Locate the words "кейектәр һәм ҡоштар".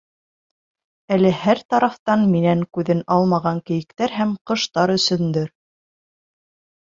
3.69-4.95